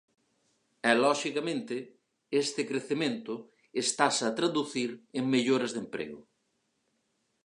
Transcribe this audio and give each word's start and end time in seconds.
E, 0.89 0.91
loxicamente, 1.03 1.75
este 2.43 2.61
crecemento 2.69 3.33
estase 3.83 4.23
a 4.27 4.35
traducir 4.39 4.89
en 5.17 5.23
melloras 5.33 5.71
de 5.73 5.79
emprego. 5.85 6.19